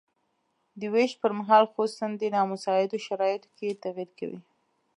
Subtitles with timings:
[0.79, 4.39] د ویش پرمهال خصوصاً په نامساعدو شرایطو کې تغیر کوي.